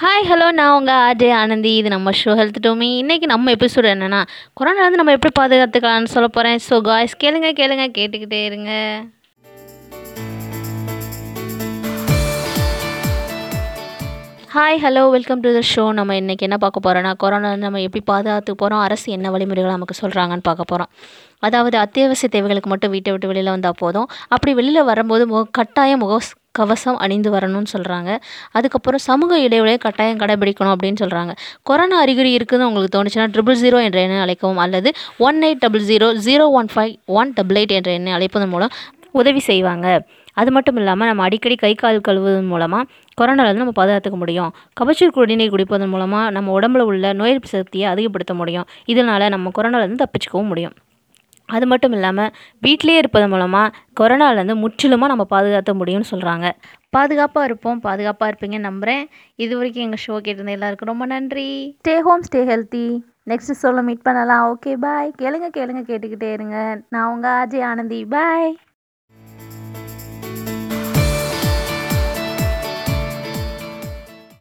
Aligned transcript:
Hi 0.00 0.24
hello 0.28 0.46
நான் 0.58 0.76
உங்கள் 0.76 1.00
ஆஜய் 1.08 1.34
ஆனந்தி. 1.40 1.72
இது 1.80 1.88
நம்ம 1.88 2.10
ஷோ 2.20 2.32
ஹெல்த் 2.38 2.58
டோமி 2.64 2.88
இன்றைக்கி 3.00 3.26
நம்ம 3.32 3.52
எபிசோடு 3.52 3.88
என்னென்னா 3.90 4.20
கொரோனாலேருந்து 4.58 5.00
நம்ம 5.00 5.12
எப்படி 5.16 5.32
பாதுகாத்துக்கலாம்னு 5.40 6.10
சொல்ல 6.14 6.28
போகிறேன் 6.28 6.58
ஸோ 6.68 6.76
காய்ஸ் 6.88 7.14
கேளுங்க 7.24 7.48
கேளுங்க 7.60 7.84
கேட்டுக்கிட்டே 7.98 8.40
இருங்க. 8.48 8.70
Hi 14.54 14.82
hello 14.84 15.10
welcome 15.16 15.40
to 15.40 15.52
the 15.58 15.62
show 15.74 15.84
நம்ம 15.92 16.18
இன்றைக்கி 16.22 16.46
என்ன 16.48 16.56
பார்க்க 16.64 16.86
போகிறோன்னா 16.86 17.12
கொரோனா 17.24 17.56
நம்ம 17.56 17.80
எப்படி 17.88 18.04
பாதுகாத்து 18.12 18.54
போகிறோம் 18.54 18.84
அரசு 18.86 19.06
என்ன 19.18 19.30
வழிமுறைகள் 19.36 19.76
நமக்கு 19.76 20.00
சொல்கிறாங்கன்னு 20.02 20.48
பார்க்க 20.50 20.72
போகிறோம் 20.72 20.90
அதாவது 21.38 21.78
அத்தியாவசிய 21.86 22.30
தேவைகளுக்கு 22.36 22.72
மட்டும் 22.74 22.90
வீட்டை 22.90 23.12
விட்டு 23.12 23.30
வெளியில் 23.32 23.54
வந்தால் 23.56 23.80
போதும். 23.84 24.08
அப்படி 24.28 24.54
வெளியில் 24.60 24.88
வரும்போது 24.90 25.26
முக 25.26 25.50
கட்டாயம் 25.60 26.02
முக 26.04 26.18
கவசம் 26.58 26.98
அணிந்து 27.04 27.30
வரணும்னு 27.36 27.72
சொல்கிறாங்க 27.74 28.10
அதுக்கப்புறம் 28.58 29.02
சமூக 29.08 29.40
இடைவெளியை 29.46 29.78
கட்டாயம் 29.86 30.20
கடைபிடிக்கணும் 30.22 30.74
அப்படின்னு 30.76 31.00
சொல்கிறாங்க 31.04 31.32
கொரோனா 31.62 31.98
அறிகுறி 32.00 32.32
இருக்குதுன்னு 32.38 32.68
உங்களுக்கு 32.70 32.94
தோணுச்சுன்னா 32.96 33.28
ட்ரிபிள் 33.36 33.60
ஜீரோ 33.62 33.80
என்ற 33.86 34.00
எண்ணை 34.06 34.20
அழைக்கவும் 34.24 34.60
அல்லது 34.64 34.90
one 35.28 35.40
eight 35.48 35.62
double 35.64 35.86
zero 35.92 36.08
zero 36.26 36.46
one 36.60 36.70
five 36.74 36.92
one 37.20 37.32
double 37.38 37.58
eight 37.62 37.74
என்ற 37.78 37.90
எண்ணை 37.98 38.12
அழைப்பதன் 38.18 38.52
மூலம் 38.54 38.74
உதவி 39.20 39.40
செய்வாங்க. 39.48 39.88
அது 40.40 40.50
மட்டும் 40.54 40.78
இல்லாமல் 40.80 41.08
நம்ம 41.08 41.22
அடிக்கடி 41.22 41.56
கை 41.56 41.72
கால் 41.82 42.00
கழுவுவதன் 42.06 42.48
மூலமாக 42.52 42.88
கொரோனாலேருந்து 43.18 43.62
நம்ம 43.64 43.76
பாதுகாத்துக்க 43.80 44.16
முடியும். 44.22 44.50
கபச்சூர் 44.80 45.14
குடிநீர் 45.16 45.52
குடிப்பதன் 45.52 45.92
மூலமாக 45.94 46.32
நம்ம 46.36 46.60
உடம்புல 46.60 46.88
உள்ள 46.90 47.12
நோய் 47.20 47.32
எதிர்ப்பு 47.32 47.50
சக்தியை 47.56 47.86
அதிகப்படுத்த 47.92 48.34
முடியும். 48.40 48.66
இதனால் 48.94 49.32
நம்ம 49.36 49.52
கொரோனாலேருந்து 49.58 50.02
தப்பிச்சுக்கவும் 50.04 50.50
முடியும். 50.52 50.74
அது 51.48 51.66
மட்டும் 51.66 51.94
இல்லாமல் 51.96 52.32
வீட்டிலே 52.66 52.96
இருப்பதன் 53.00 53.32
மூலமாக 53.32 53.74
கொரோனாலேருந்து 54.00 54.56
முற்றிலுமாக 54.62 55.12
நம்ம 55.12 55.24
பாதுகாத்த 55.34 55.72
முடியும்னு 55.80 56.10
சொல்கிறாங்க 56.12 56.46
பாதுகாப்பாக 56.96 57.48
இருப்போம் 57.48 57.80
பாதுகாப்பாக 57.86 58.30
இருப்பீங்கன்னு 58.30 58.68
நம்புகிறேன் 58.68 59.04
இது 59.44 59.52
வரைக்கும் 59.58 59.84
எங்கள் 59.86 60.02
ஷோ 60.06 60.16
கேட்டிருந்த 60.26 60.56
எல்லாருக்கும் 60.58 60.92
ரொம்ப 60.92 61.06
நன்றி. 61.14 61.48
Stay 61.82 61.96
home 62.08 62.24
stay 62.28 62.42
healthy 62.52 62.86
next 63.30 63.62
சொல்ல 63.64 63.82
மீட் 63.88 64.06
பண்ணலாம். 64.08 64.44
ஓகே 64.52 64.74
பாய் 64.86 65.10
கேளுங்க 65.22 65.48
கேளுங்க 65.58 65.82
கேட்டுக்கிட்டே 65.90 66.30
இருங்க. 66.36 66.58
நான் 66.94 67.10
உங்கள் 67.14 67.38
அஜய் 67.42 67.66
ஆனந்தி. 67.70 68.00
பாய் 68.16 68.52